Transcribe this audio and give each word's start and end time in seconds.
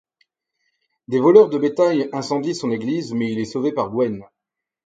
Des 1.09 1.19
voleurs 1.19 1.49
de 1.49 1.59
bétail 1.59 2.09
incendient 2.11 2.55
son 2.55 2.71
église, 2.71 3.13
mais 3.13 3.31
il 3.31 3.37
est 3.37 3.45
sauvé 3.45 3.71
par 3.71 3.91
Gwen. 3.91 4.23